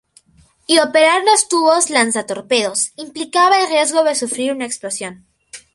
[0.65, 5.27] Y operar los tubos lanzatorpedos implicaba el riesgo de sufrir una explosión.